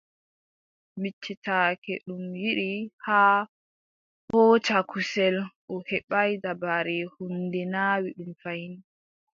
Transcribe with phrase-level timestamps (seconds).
[1.01, 2.69] Miccitake ɗum yiɗi
[3.05, 3.37] haa
[4.31, 5.35] hooca kusel
[5.73, 8.73] O heɓaay dabare, huunde naawi ɗum fayin.